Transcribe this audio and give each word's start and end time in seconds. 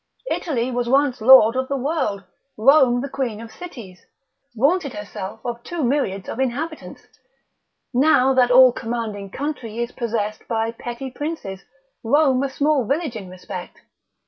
Italy 0.31 0.71
was 0.71 0.89
once 0.89 1.21
lord 1.21 1.55
of 1.55 1.67
the 1.67 1.77
world, 1.77 2.23
Rome 2.57 3.01
the 3.01 3.07
queen 3.07 3.39
of 3.39 3.51
cities, 3.51 4.03
vaunted 4.55 4.93
herself 4.93 5.41
of 5.45 5.61
two 5.61 5.83
myriads 5.83 6.27
of 6.27 6.39
inhabitants; 6.39 7.03
now 7.93 8.33
that 8.33 8.49
all 8.49 8.71
commanding 8.71 9.29
country 9.29 9.77
is 9.77 9.91
possessed 9.91 10.47
by 10.47 10.71
petty 10.71 11.11
princes, 11.11 11.65
Rome 12.03 12.41
a 12.41 12.49
small 12.49 12.83
village 12.87 13.15
in 13.15 13.29
respect. 13.29 13.81